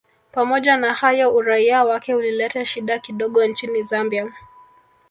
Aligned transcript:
Pamoja 0.31 0.77
na 0.77 0.93
hayo 0.93 1.35
uraia 1.35 1.83
wake 1.83 2.15
ulileta 2.15 2.65
shida 2.65 2.99
kidogo 2.99 3.45
nchini 3.45 3.83
Zambia 3.83 4.33